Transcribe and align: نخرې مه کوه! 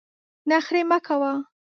نخرې 0.49 0.81
مه 0.89 0.97
کوه! 1.05 1.33